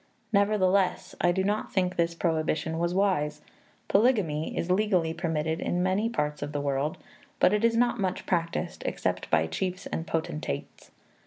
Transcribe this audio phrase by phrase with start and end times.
[0.33, 3.41] Nevertheless, I do not think this prohibition was wise.
[3.87, 6.97] Polygamy is legally permitted in many parts of the world,
[7.39, 10.89] but is not much practised except by chiefs and potentates.